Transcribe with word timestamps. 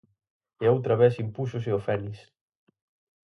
E 0.63 0.65
outra 0.73 0.95
vez 1.01 1.13
impúxose 1.25 1.69
o 1.77 1.83
Fénix. 1.85 2.17